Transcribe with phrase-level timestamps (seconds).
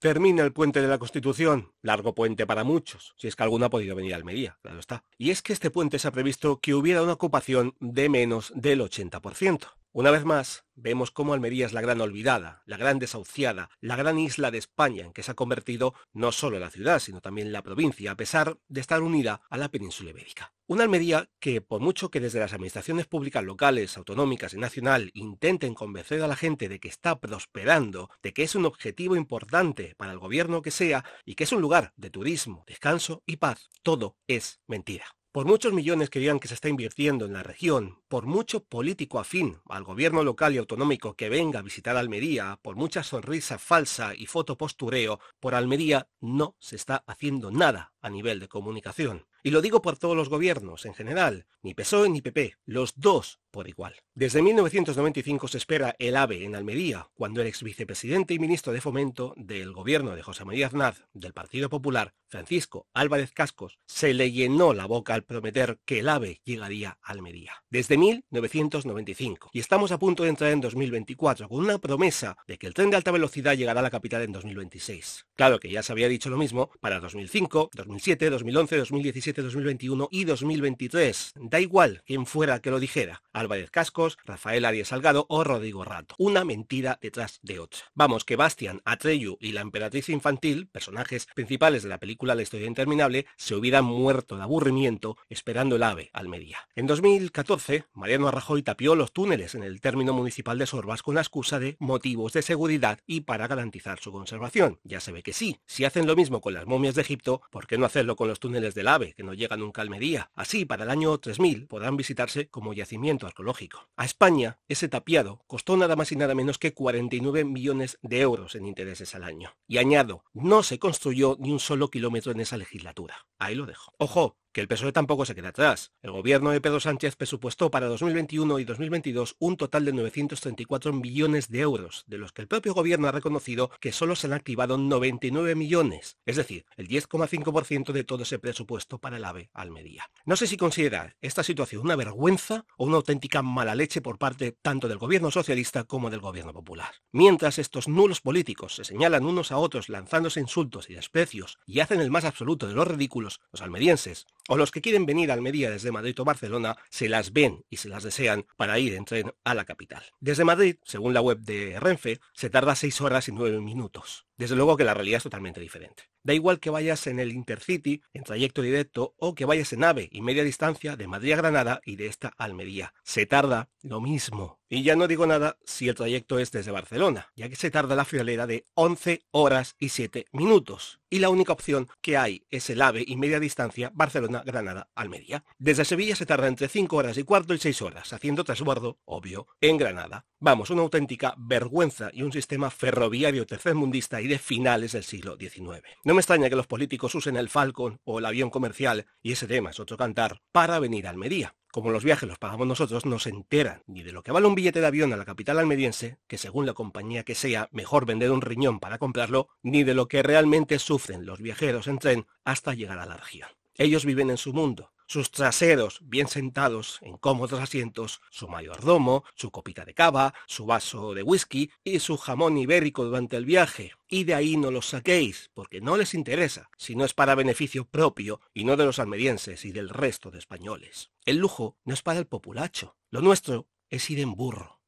[0.00, 3.70] Termina el puente de la Constitución, largo puente para muchos, si es que alguno ha
[3.70, 5.04] podido venir a Almería, claro está.
[5.18, 8.80] Y es que este puente se ha previsto que hubiera una ocupación de menos del
[8.80, 9.68] 80%.
[9.92, 14.20] Una vez más, vemos cómo Almería es la gran olvidada, la gran desahuciada, la gran
[14.20, 17.64] isla de España en que se ha convertido no solo la ciudad, sino también la
[17.64, 20.52] provincia, a pesar de estar unida a la península ibérica.
[20.68, 25.74] Una Almería que, por mucho que desde las administraciones públicas locales, autonómicas y nacional intenten
[25.74, 30.12] convencer a la gente de que está prosperando, de que es un objetivo importante para
[30.12, 34.16] el gobierno que sea y que es un lugar de turismo, descanso y paz, todo
[34.28, 35.19] es mentira.
[35.32, 39.20] Por muchos millones que digan que se está invirtiendo en la región, por mucho político
[39.20, 44.12] afín al gobierno local y autonómico que venga a visitar Almería, por mucha sonrisa falsa
[44.16, 49.29] y fotopostureo, por Almería no se está haciendo nada a nivel de comunicación.
[49.42, 53.40] Y lo digo por todos los gobiernos en general, ni PSOE ni PP, los dos
[53.50, 53.94] por igual.
[54.14, 58.80] Desde 1995 se espera el AVE en Almería, cuando el ex vicepresidente y ministro de
[58.80, 64.30] Fomento del gobierno de José María Aznar, del Partido Popular, Francisco Álvarez Cascos, se le
[64.30, 67.64] llenó la boca al prometer que el AVE llegaría a Almería.
[67.70, 69.50] Desde 1995.
[69.52, 72.90] Y estamos a punto de entrar en 2024 con una promesa de que el tren
[72.90, 75.26] de alta velocidad llegará a la capital en 2026.
[75.34, 80.24] Claro que ya se había dicho lo mismo para 2005, 2007, 2011, 2017, 2021 y
[80.24, 81.34] 2023.
[81.36, 83.22] Da igual quién fuera que lo dijera.
[83.32, 86.14] Álvarez Cascos, Rafael Arias Salgado o Rodrigo Rato.
[86.18, 87.80] Una mentira detrás de otra.
[87.94, 92.66] Vamos, que Bastian, Atreyu y la emperatriz infantil, personajes principales de la película La historia
[92.66, 96.58] interminable, se hubieran muerto de aburrimiento esperando el ave Almería.
[96.74, 101.20] En 2014, Mariano Rajoy tapió los túneles en el término municipal de Sorbas con la
[101.20, 104.78] excusa de motivos de seguridad y para garantizar su conservación.
[104.84, 105.58] Ya se ve que sí.
[105.66, 108.40] Si hacen lo mismo con las momias de Egipto, ¿por qué no hacerlo con los
[108.40, 110.30] túneles del ave, que no llegan nunca a Almería?
[110.34, 113.90] Así, para el año 3000 podrán visitarse como yacimiento arqueológico.
[113.94, 118.54] A España, ese tapiado costó nada más y nada menos que 49 millones de euros
[118.54, 119.52] en intereses al año.
[119.68, 123.26] Y añado, no se construyó ni un solo kilómetro en esa legislatura.
[123.38, 123.92] Ahí lo dejo.
[123.98, 125.92] Ojo, que el PSOE tampoco se queda atrás.
[126.02, 131.48] El gobierno de Pedro Sánchez presupuestó para 2021 y 2022 un total de 934 millones
[131.48, 134.78] de euros, de los que el propio gobierno ha reconocido que solo se han activado
[134.78, 140.10] 99 millones, es decir, el 10,5% de todo ese presupuesto para el AVE Almería.
[140.24, 144.52] No sé si considerar esta situación una vergüenza o una auténtica mala leche por parte
[144.52, 146.90] tanto del gobierno socialista como del gobierno popular.
[147.12, 152.00] Mientras estos nulos políticos se señalan unos a otros lanzándose insultos y desprecios y hacen
[152.00, 155.70] el más absoluto de los ridículos, los almerienses, o los que quieren venir a Almería
[155.70, 159.32] desde Madrid o Barcelona se las ven y se las desean para ir en tren
[159.44, 160.02] a la capital.
[160.18, 164.26] Desde Madrid, según la web de Renfe, se tarda 6 horas y 9 minutos.
[164.40, 166.04] Desde luego que la realidad es totalmente diferente.
[166.22, 170.08] Da igual que vayas en el Intercity, en trayecto directo, o que vayas en AVE
[170.10, 172.94] y media distancia de Madrid a Granada y de esta a Almería.
[173.02, 174.58] Se tarda lo mismo.
[174.66, 177.94] Y ya no digo nada si el trayecto es desde Barcelona, ya que se tarda
[177.94, 181.00] la friolera de 11 horas y 7 minutos.
[181.10, 185.44] Y la única opción que hay es el AVE y media distancia Barcelona-Granada-Almería.
[185.58, 189.48] Desde Sevilla se tarda entre 5 horas y cuarto y 6 horas, haciendo trasbordo, obvio,
[189.60, 190.24] en Granada.
[190.42, 195.82] Vamos, una auténtica vergüenza y un sistema ferroviario tercermundista y de finales del siglo XIX.
[196.02, 199.46] No me extraña que los políticos usen el Falcon o el avión comercial, y ese
[199.46, 201.54] tema es otro cantar, para venir a Almería.
[201.70, 204.54] Como los viajes los pagamos nosotros, no se enteran ni de lo que vale un
[204.54, 208.30] billete de avión a la capital almeriense, que según la compañía que sea, mejor vender
[208.30, 212.72] un riñón para comprarlo, ni de lo que realmente sufren los viajeros en tren hasta
[212.72, 213.50] llegar a la región.
[213.74, 219.50] Ellos viven en su mundo, sus traseros bien sentados en cómodos asientos, su mayordomo, su
[219.50, 223.90] copita de cava, su vaso de whisky y su jamón ibérico durante el viaje.
[224.06, 227.86] Y de ahí no los saquéis, porque no les interesa, si no es para beneficio
[227.86, 231.10] propio y no de los almerienses y del resto de españoles.
[231.24, 234.80] El lujo no es para el populacho, lo nuestro es ir en burro.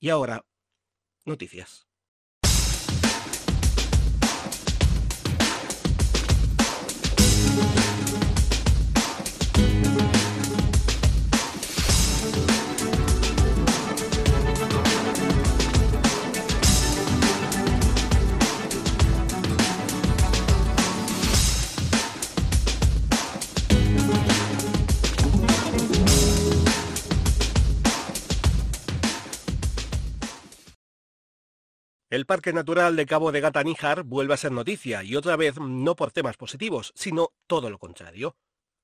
[0.00, 0.46] Y ahora,
[1.26, 1.91] noticias.
[32.12, 35.58] El Parque Natural de Cabo de Gata Níjar vuelve a ser noticia y otra vez
[35.58, 38.36] no por temas positivos, sino todo lo contrario.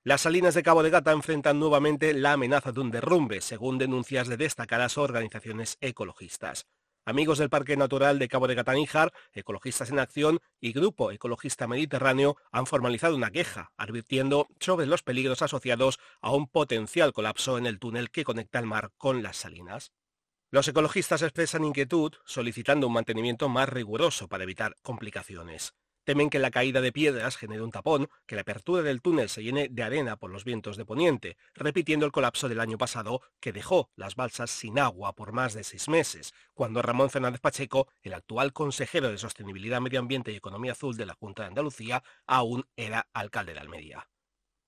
[0.02, 4.28] Las salinas de Cabo de Gata enfrentan nuevamente la amenaza de un derrumbe, según denuncias
[4.28, 6.68] de destacadas organizaciones ecologistas.
[7.04, 11.66] Amigos del Parque Natural de Cabo de Gata Níjar, Ecologistas en Acción y Grupo Ecologista
[11.66, 17.66] Mediterráneo han formalizado una queja, advirtiendo sobre los peligros asociados a un potencial colapso en
[17.66, 19.92] el túnel que conecta el mar con las salinas.
[20.50, 25.74] Los ecologistas expresan inquietud solicitando un mantenimiento más riguroso para evitar complicaciones.
[26.04, 29.42] Temen que la caída de piedras genere un tapón, que la apertura del túnel se
[29.42, 33.52] llene de arena por los vientos de poniente, repitiendo el colapso del año pasado que
[33.52, 38.14] dejó las balsas sin agua por más de seis meses, cuando Ramón Fernández Pacheco, el
[38.14, 42.66] actual consejero de Sostenibilidad, Medio Ambiente y Economía Azul de la Junta de Andalucía, aún
[42.74, 44.08] era alcalde de Almería.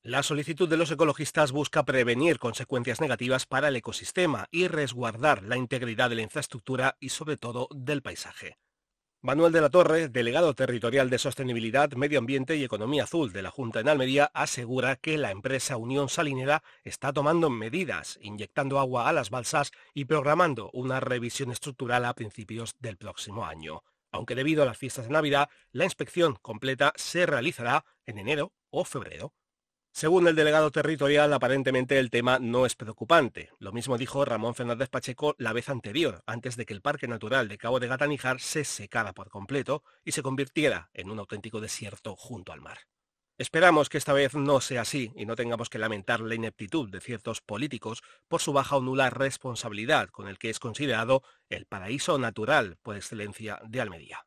[0.03, 5.59] La solicitud de los ecologistas busca prevenir consecuencias negativas para el ecosistema y resguardar la
[5.59, 8.57] integridad de la infraestructura y sobre todo del paisaje.
[9.21, 13.51] Manuel de la Torre, delegado territorial de Sostenibilidad, Medio Ambiente y Economía Azul de la
[13.51, 19.13] Junta en Almería, asegura que la empresa Unión Salinera está tomando medidas, inyectando agua a
[19.13, 23.83] las balsas y programando una revisión estructural a principios del próximo año.
[24.11, 28.87] Aunque debido a las fiestas de Navidad, la inspección completa se realizará en enero o
[28.87, 29.35] febrero.
[29.93, 33.51] Según el delegado territorial, aparentemente el tema no es preocupante.
[33.59, 37.49] Lo mismo dijo Ramón Fernández Pacheco la vez anterior, antes de que el Parque Natural
[37.49, 38.07] de Cabo de Gata
[38.39, 42.79] se secara por completo y se convirtiera en un auténtico desierto junto al mar.
[43.37, 47.01] Esperamos que esta vez no sea así y no tengamos que lamentar la ineptitud de
[47.01, 52.19] ciertos políticos por su baja o nula responsabilidad con el que es considerado el paraíso
[52.19, 54.27] natural por excelencia de Almería.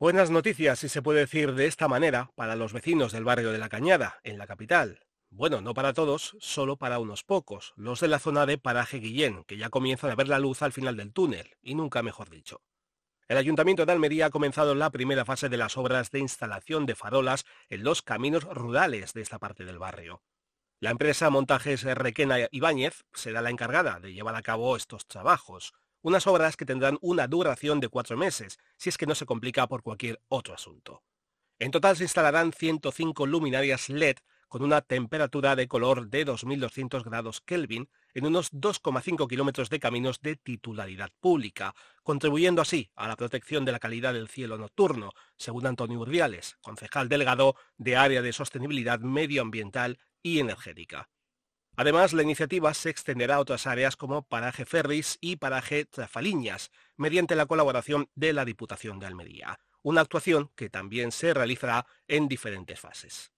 [0.00, 3.58] Buenas noticias, si se puede decir de esta manera, para los vecinos del barrio de
[3.58, 5.06] La Cañada, en la capital.
[5.30, 9.44] Bueno, no para todos, solo para unos pocos, los de la zona de Paraje Guillén,
[9.44, 12.60] que ya comienzan a ver la luz al final del túnel, y nunca mejor dicho.
[13.28, 16.96] El Ayuntamiento de Almería ha comenzado la primera fase de las obras de instalación de
[16.96, 20.24] farolas en los caminos rurales de esta parte del barrio.
[20.80, 25.72] La empresa Montajes Requena Ibáñez será la encargada de llevar a cabo estos trabajos,
[26.04, 29.66] unas obras que tendrán una duración de cuatro meses, si es que no se complica
[29.66, 31.02] por cualquier otro asunto.
[31.58, 34.18] En total se instalarán 105 luminarias LED
[34.48, 40.20] con una temperatura de color de 2.200 grados Kelvin en unos 2,5 kilómetros de caminos
[40.20, 45.66] de titularidad pública, contribuyendo así a la protección de la calidad del cielo nocturno, según
[45.66, 51.08] Antonio Urdiales, concejal delegado de Área de Sostenibilidad Medioambiental y Energética.
[51.76, 57.34] Además, la iniciativa se extenderá a otras áreas como Paraje Ferris y Paraje Trafaliñas, mediante
[57.34, 62.78] la colaboración de la Diputación de Almería, una actuación que también se realizará en diferentes
[62.78, 63.32] fases.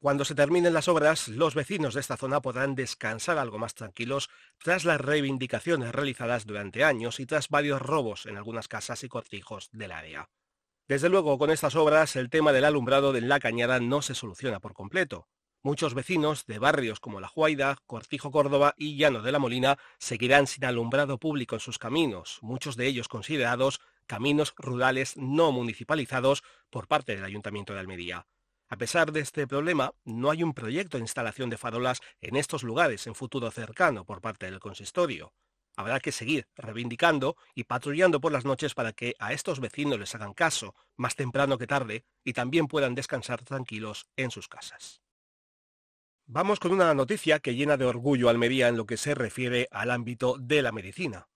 [0.00, 4.28] Cuando se terminen las obras, los vecinos de esta zona podrán descansar algo más tranquilos
[4.62, 9.70] tras las reivindicaciones realizadas durante años y tras varios robos en algunas casas y cortijos
[9.72, 10.28] del área.
[10.86, 14.60] Desde luego, con estas obras, el tema del alumbrado de la cañada no se soluciona
[14.60, 15.26] por completo.
[15.62, 20.46] Muchos vecinos de barrios como La Juaida, Cortijo Córdoba y Llano de la Molina seguirán
[20.46, 26.86] sin alumbrado público en sus caminos, muchos de ellos considerados caminos rurales no municipalizados por
[26.86, 28.26] parte del Ayuntamiento de Almería.
[28.68, 32.62] A pesar de este problema, no hay un proyecto de instalación de farolas en estos
[32.62, 35.32] lugares en futuro cercano por parte del consistorio.
[35.74, 40.14] Habrá que seguir reivindicando y patrullando por las noches para que a estos vecinos les
[40.14, 45.02] hagan caso, más temprano que tarde, y también puedan descansar tranquilos en sus casas.
[46.30, 49.66] Vamos con una noticia que llena de orgullo a Almería en lo que se refiere
[49.70, 51.26] al ámbito de la medicina.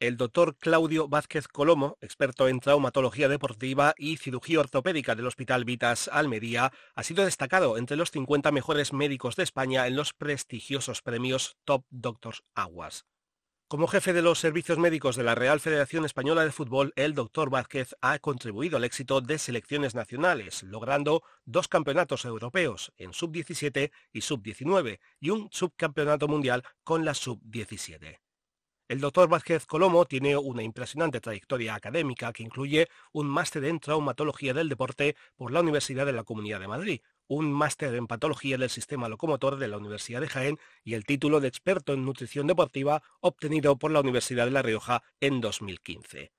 [0.00, 6.08] El doctor Claudio Vázquez Colomo, experto en traumatología deportiva y cirugía ortopédica del Hospital Vitas
[6.10, 11.58] Almería, ha sido destacado entre los 50 mejores médicos de España en los prestigiosos premios
[11.66, 13.04] Top Doctors Awards.
[13.68, 17.50] Como jefe de los servicios médicos de la Real Federación Española de Fútbol, el doctor
[17.50, 24.22] Vázquez ha contribuido al éxito de selecciones nacionales, logrando dos campeonatos europeos en sub-17 y
[24.22, 28.20] sub-19 y un subcampeonato mundial con la sub-17.
[28.88, 34.54] El doctor Vázquez Colomo tiene una impresionante trayectoria académica que incluye un máster en traumatología
[34.54, 38.70] del deporte por la Universidad de la Comunidad de Madrid, un máster en patología del
[38.70, 43.02] sistema locomotor de la Universidad de Jaén y el título de experto en nutrición deportiva
[43.20, 46.32] obtenido por la Universidad de La Rioja en 2015.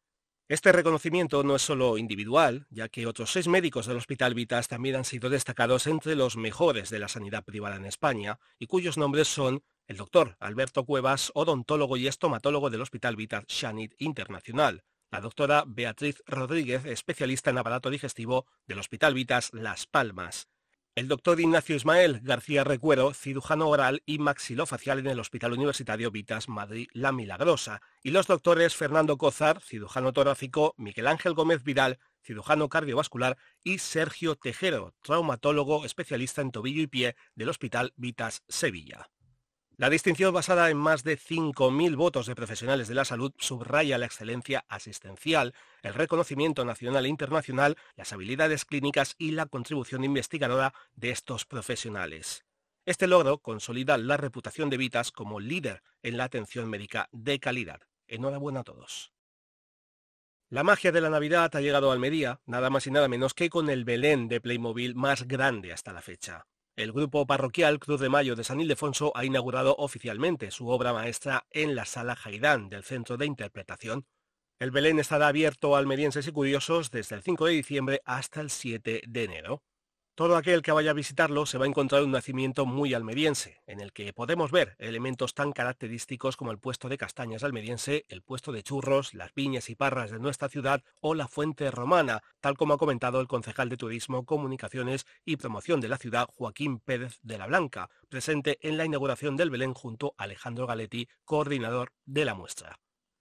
[0.50, 4.96] Este reconocimiento no es solo individual, ya que otros seis médicos del Hospital Vitas también
[4.96, 9.27] han sido destacados entre los mejores de la sanidad privada en España, y cuyos nombres
[9.27, 15.63] son el doctor Alberto Cuevas, odontólogo y estomatólogo del Hospital Vitas Shanit Internacional, la doctora
[15.67, 20.48] Beatriz Rodríguez, especialista en aparato digestivo del Hospital Vitas Las Palmas,
[21.00, 26.50] el doctor Ignacio Ismael García Recuero, cirujano oral y maxilofacial en el Hospital Universitario Vitas
[26.50, 32.68] Madrid La Milagrosa, y los doctores Fernando Cozar, cirujano torácico, Miguel Ángel Gómez Vidal, cirujano
[32.68, 39.10] cardiovascular, y Sergio Tejero, traumatólogo especialista en tobillo y pie del Hospital Vitas Sevilla.
[39.79, 44.07] La distinción basada en más de 5.000 votos de profesionales de la salud subraya la
[44.07, 51.12] excelencia asistencial, el reconocimiento nacional e internacional, las habilidades clínicas y la contribución investigadora de
[51.12, 52.43] estos profesionales.
[52.86, 57.79] Este logro consolida la reputación de Vitas como líder en la atención médica de calidad.
[58.09, 59.13] Enhorabuena a todos.
[60.50, 63.50] La magia de la Navidad ha llegado a Almería, nada más y nada menos que
[63.50, 66.48] con el Belén de Playmobil más grande hasta la fecha.
[66.79, 71.45] El grupo parroquial Cruz de Mayo de San Ildefonso ha inaugurado oficialmente su obra maestra
[71.51, 74.05] en la Sala Jaidán del Centro de Interpretación.
[74.59, 78.50] El Belén estará abierto a almerienses y curiosos desde el 5 de diciembre hasta el
[78.50, 79.62] 7 de enero.
[80.19, 83.79] Todo aquel que vaya a visitarlo se va a encontrar un nacimiento muy almeriense, en
[83.79, 88.51] el que podemos ver elementos tan característicos como el puesto de castañas almeriense, el puesto
[88.51, 92.73] de churros, las viñas y parras de nuestra ciudad o la fuente romana, tal como
[92.73, 97.38] ha comentado el concejal de Turismo, Comunicaciones y Promoción de la ciudad, Joaquín Pérez de
[97.38, 102.33] la Blanca, presente en la inauguración del Belén junto a Alejandro Galetti, coordinador de la
[102.33, 102.77] muestra.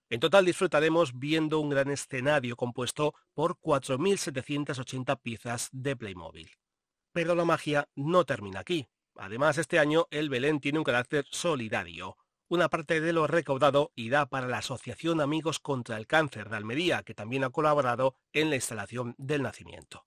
[0.09, 6.58] En total disfrutaremos viendo un gran escenario compuesto por 4.780 piezas de Playmobil.
[7.11, 8.87] Pero la magia no termina aquí.
[9.15, 12.17] Además, este año el Belén tiene un carácter solidario.
[12.47, 17.03] Una parte de lo recaudado irá para la Asociación Amigos contra el Cáncer de Almería,
[17.03, 20.05] que también ha colaborado en la instalación del nacimiento.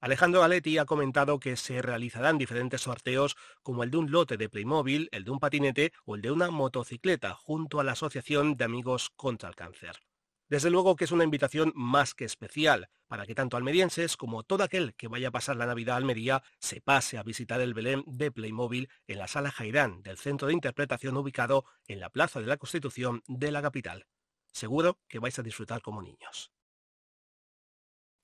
[0.00, 4.50] Alejandro Galetti ha comentado que se realizarán diferentes sorteos como el de un lote de
[4.50, 8.64] Playmobil, el de un patinete o el de una motocicleta junto a la Asociación de
[8.64, 10.00] Amigos contra el Cáncer.
[10.48, 14.62] Desde luego que es una invitación más que especial para que tanto almerienses como todo
[14.62, 18.04] aquel que vaya a pasar la Navidad a Almería se pase a visitar el Belén
[18.06, 22.46] de Playmobil en la Sala Jairán del Centro de Interpretación ubicado en la Plaza de
[22.46, 24.06] la Constitución de la capital.
[24.52, 26.52] Seguro que vais a disfrutar como niños.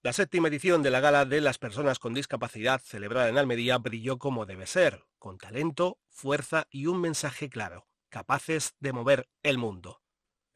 [0.02, 4.18] La séptima edición de la Gala de las Personas con Discapacidad celebrada en Almería brilló
[4.18, 9.99] como debe ser, con talento, fuerza y un mensaje claro, capaces de mover el mundo.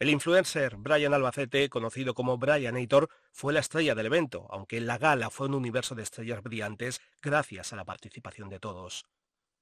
[0.05, 5.31] El influencer Brian Albacete, conocido como Brianator, fue la estrella del evento, aunque la gala
[5.31, 9.07] fue un universo de estrellas brillantes gracias a la participación de todos.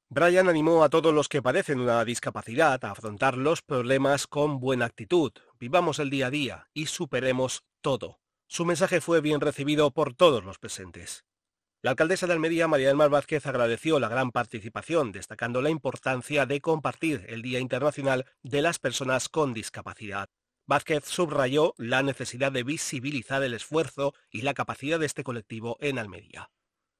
[0.08, 4.86] Brian animó a todos los que padecen una discapacidad a afrontar los problemas con buena
[4.86, 5.30] actitud,
[5.60, 8.18] vivamos el día a día y superemos todo.
[8.48, 11.24] Su mensaje fue bien recibido por todos los presentes.
[11.84, 16.46] La alcaldesa de Almería, María del Mar Vázquez, agradeció la gran participación, destacando la importancia
[16.46, 20.28] de compartir el Día Internacional de las Personas con Discapacidad.
[20.64, 25.98] Vázquez subrayó la necesidad de visibilizar el esfuerzo y la capacidad de este colectivo en
[25.98, 26.50] Almería.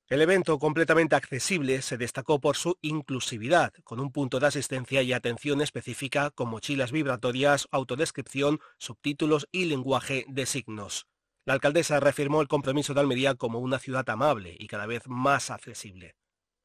[0.09, 5.13] El evento, completamente accesible, se destacó por su inclusividad, con un punto de asistencia y
[5.13, 11.07] atención específica con mochilas vibratorias, autodescripción, subtítulos y lenguaje de signos.
[11.45, 15.51] La alcaldesa reafirmó el compromiso de Almería como una ciudad amable y cada vez más
[15.51, 16.15] accesible.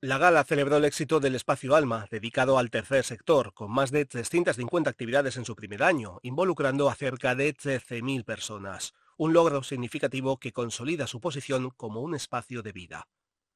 [0.02, 4.06] La gala celebró el éxito del Espacio Alma, dedicado al tercer sector, con más de
[4.06, 10.38] 350 actividades en su primer año, involucrando a cerca de 13.000 personas, un logro significativo
[10.38, 13.08] que consolida su posición como un espacio de vida.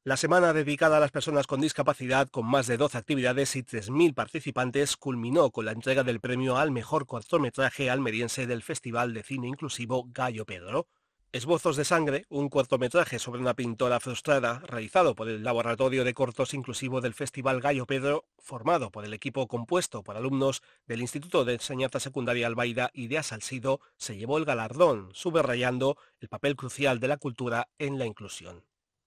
[0.04, 4.16] La semana dedicada a las personas con discapacidad, con más de 12 actividades y 3.000
[4.16, 9.48] participantes, culminó con la entrega del premio al mejor cortometraje almeriense del Festival de Cine
[9.48, 10.88] Inclusivo Gallo Pedro,
[11.34, 16.54] Esbozos de sangre, un cortometraje sobre una pintora frustrada, realizado por el Laboratorio de Cortos
[16.54, 21.54] Inclusivo del Festival Gallo Pedro, formado por el equipo compuesto por alumnos del Instituto de
[21.54, 27.08] Enseñanza Secundaria Albaida y de Asalsido, se llevó el galardón, subrayando el papel crucial de
[27.08, 28.66] la cultura en la inclusión.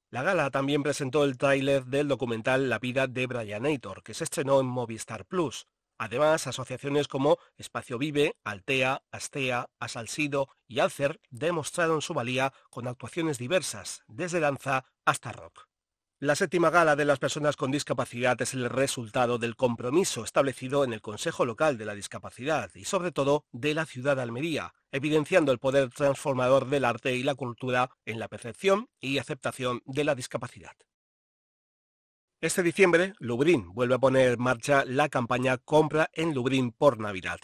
[0.08, 4.60] La gala también presentó el tráiler del documental La vida de Brianator, que se estrenó
[4.60, 5.66] en Movistar Plus,
[5.98, 13.38] Además, asociaciones como Espacio Vive, Altea, Astea, Asalsido y Alcer demostraron su valía con actuaciones
[13.38, 15.68] diversas, desde danza hasta rock.
[16.20, 20.92] La séptima gala de las personas con discapacidad es el resultado del compromiso establecido en
[20.92, 25.52] el Consejo Local de la Discapacidad y sobre todo de la ciudad de Almería, evidenciando
[25.52, 30.14] el poder transformador del arte y la cultura en la percepción y aceptación de la
[30.14, 30.72] discapacidad.
[32.44, 37.40] Este diciembre, Lubrin vuelve a poner en marcha la campaña Compra en Lubrin por Navidad.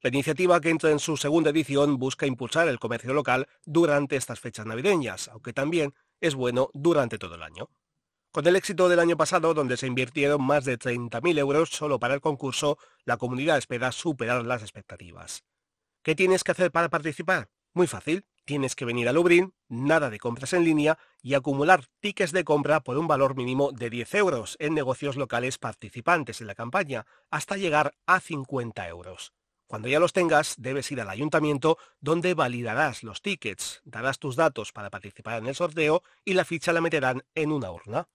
[0.00, 4.40] La iniciativa que entra en su segunda edición busca impulsar el comercio local durante estas
[4.40, 7.70] fechas navideñas, aunque también es bueno durante todo el año.
[8.32, 12.14] Con el éxito del año pasado, donde se invirtieron más de 30.000 euros solo para
[12.14, 15.44] el concurso, la comunidad espera superar las expectativas.
[16.02, 17.50] ¿Qué tienes que hacer para participar?
[17.72, 18.26] Muy fácil.
[18.44, 22.80] Tienes que venir a Lubrin, nada de compras en línea y acumular tickets de compra
[22.80, 27.56] por un valor mínimo de 10 euros en negocios locales participantes en la campaña, hasta
[27.56, 29.32] llegar a 50 euros.
[29.70, 34.72] Cuando ya los tengas, debes ir al ayuntamiento donde validarás los tickets, darás tus datos
[34.72, 38.08] para participar en el sorteo y la ficha la meterán en una urna.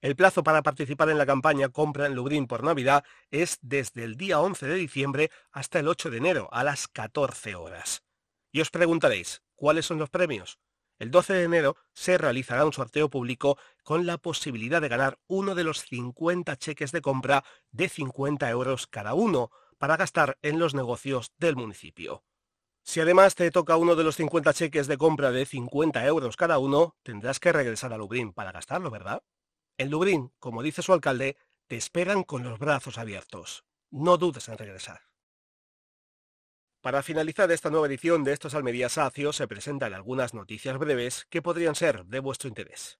[0.00, 4.16] El plazo para participar en la campaña Compra en Lubrin por Navidad es desde el
[4.16, 8.02] día 11 de diciembre hasta el 8 de enero a las 14 horas.
[8.50, 10.58] Y os preguntaréis, ¿cuáles son los premios?
[10.98, 15.54] El 12 de enero se realizará un sorteo público con la posibilidad de ganar uno
[15.54, 20.74] de los 50 cheques de compra de 50 euros cada uno para gastar en los
[20.74, 22.24] negocios del municipio.
[22.84, 26.58] Si además te toca uno de los 50 cheques de compra de 50 euros cada
[26.58, 29.22] uno, tendrás que regresar a Lubrín para gastarlo, ¿verdad?
[29.78, 33.64] En Lubrín, como dice su alcalde, te esperan con los brazos abiertos.
[33.90, 35.00] No dudes en regresar.
[36.84, 41.40] Para finalizar esta nueva edición de estos Almería Sacios se presentan algunas noticias breves que
[41.40, 42.98] podrían ser de vuestro interés.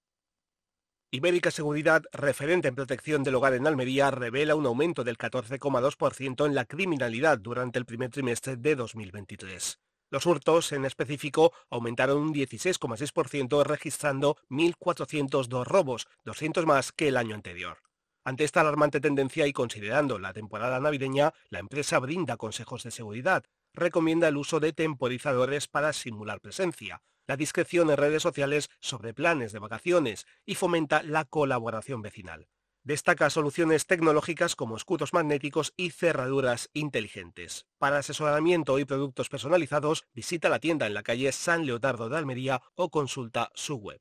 [1.10, 6.54] Ibérica Seguridad, referente en protección del hogar en Almería, revela un aumento del 14,2% en
[6.54, 9.78] la criminalidad durante el primer trimestre de 2023.
[10.08, 17.34] Los hurtos, en específico, aumentaron un 16,6% registrando 1.402 robos, 200 más que el año
[17.34, 17.82] anterior.
[18.24, 23.44] Ante esta alarmante tendencia y considerando la temporada navideña, la empresa brinda consejos de seguridad,
[23.74, 29.52] recomienda el uso de temporizadores para simular presencia, la discreción en redes sociales sobre planes
[29.52, 32.48] de vacaciones y fomenta la colaboración vecinal.
[32.82, 37.66] Destaca soluciones tecnológicas como escudos magnéticos y cerraduras inteligentes.
[37.78, 42.60] Para asesoramiento y productos personalizados, visita la tienda en la calle San Leotardo de Almería
[42.74, 44.00] o consulta su web.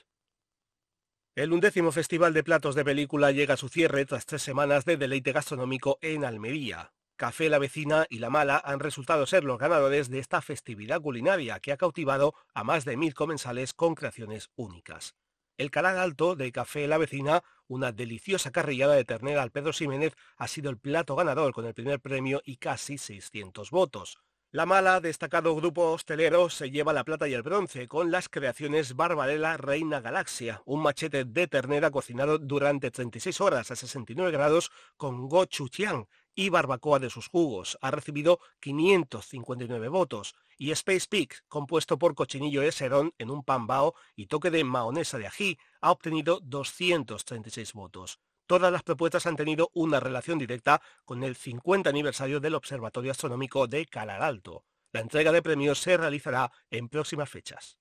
[1.35, 4.99] El undécimo Festival de Platos de Película llega a su cierre tras tres semanas de
[4.99, 6.93] deleite gastronómico en Almería.
[7.17, 11.59] Café La Vecina y La Mala han resultado ser los ganadores de esta festividad culinaria
[11.61, 15.15] que ha cautivado a más de mil comensales con creaciones únicas.
[15.57, 20.15] El canal alto de Café La Vecina, una deliciosa carrillada de ternera al Pedro Ximénez,
[20.37, 24.19] ha sido el plato ganador con el primer premio y casi 600 votos.
[24.51, 28.95] La Mala, destacado grupo hostelero, se lleva la plata y el bronce con las creaciones
[28.95, 35.29] Barbarella Reina Galaxia, un machete de ternera cocinado durante 36 horas a 69 grados con
[35.29, 37.77] gochujang, y Barbacoa de sus jugos.
[37.81, 40.37] Ha recibido 559 votos.
[40.57, 44.63] Y Space Peak, compuesto por cochinillo de serón en un pan bao y toque de
[44.63, 48.21] maonesa de ají, ha obtenido 236 votos.
[48.47, 53.67] Todas las propuestas han tenido una relación directa con el 50 aniversario del Observatorio Astronómico
[53.67, 54.65] de Calar Alto.
[54.93, 57.79] La entrega de premios se realizará en próximas fechas.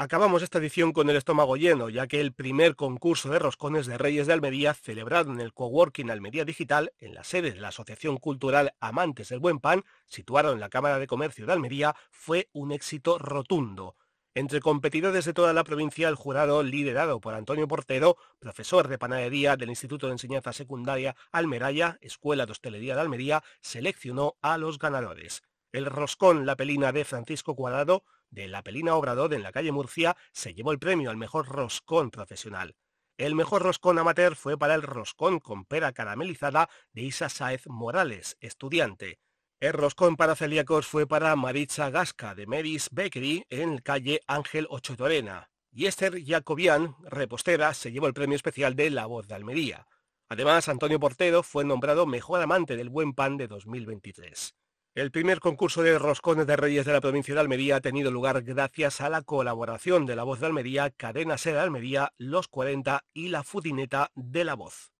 [0.00, 3.98] Acabamos esta edición con el estómago lleno, ya que el primer concurso de roscones de
[3.98, 8.18] Reyes de Almería, celebrado en el Coworking Almería Digital, en la sede de la Asociación
[8.18, 12.70] Cultural Amantes del Buen Pan, situado en la Cámara de Comercio de Almería, fue un
[12.70, 13.96] éxito rotundo.
[14.36, 19.56] Entre competidores de toda la provincia, el jurado, liderado por Antonio Portero, profesor de panadería
[19.56, 25.42] del Instituto de Enseñanza Secundaria Almeraya, Escuela de Hostelería de Almería, seleccionó a los ganadores.
[25.70, 30.16] El roscón La Pelina de Francisco Cuadrado de la Pelina Obrador en la calle Murcia
[30.32, 32.74] se llevó el premio al mejor roscón profesional.
[33.18, 38.38] El mejor roscón amateur fue para el roscón con pera caramelizada de Isa Saez Morales,
[38.40, 39.18] estudiante.
[39.60, 44.96] El roscón para celíacos fue para Maritza Gasca de Mary's Bakery en calle Ángel Ocho
[44.96, 45.50] Torena.
[45.70, 49.86] Y Esther Jacobian, repostera, se llevó el premio especial de La Voz de Almería.
[50.28, 54.54] Además, Antonio Portero fue nombrado mejor amante del buen pan de 2023.
[54.98, 58.42] El primer concurso de roscones de Reyes de la provincia de Almería ha tenido lugar
[58.42, 63.28] gracias a la colaboración de La Voz de Almería, Cadena Ser Almería, Los 40 y
[63.28, 64.90] La Fudineta de La Voz.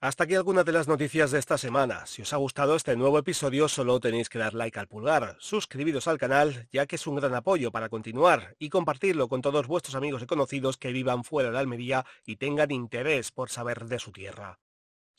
[0.00, 2.04] Hasta aquí algunas de las noticias de esta semana.
[2.06, 6.08] Si os ha gustado este nuevo episodio, solo tenéis que dar like al pulgar, suscribiros
[6.08, 9.94] al canal, ya que es un gran apoyo para continuar, y compartirlo con todos vuestros
[9.94, 14.10] amigos y conocidos que vivan fuera de Almería y tengan interés por saber de su
[14.10, 14.58] tierra.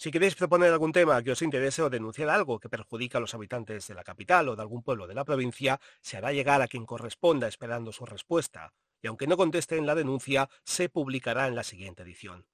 [0.04, 3.34] Si queréis proponer algún tema que os interese o denunciar algo que perjudica a los
[3.36, 6.68] habitantes de la capital o de algún pueblo de la provincia, se hará llegar a
[6.68, 11.56] quien corresponda esperando su respuesta, y aunque no conteste en la denuncia, se publicará en
[11.56, 12.46] la siguiente edición.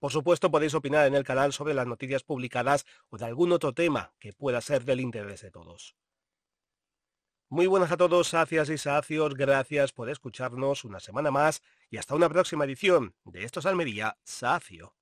[0.00, 3.72] Por supuesto, podéis opinar en el canal sobre las noticias publicadas o de algún otro
[3.72, 5.94] tema que pueda ser del interés de todos.
[7.48, 12.16] Muy buenas a todos, sacias y sacios, gracias por escucharnos una semana más y hasta
[12.16, 14.96] una próxima edición de Estos Almería Sacio.